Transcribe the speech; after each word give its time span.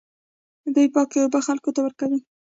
دوی 0.73 0.87
پاکې 0.95 1.17
اوبه 1.23 1.39
خلکو 1.47 1.69
ته 1.75 1.79
ورکوي. 1.85 2.19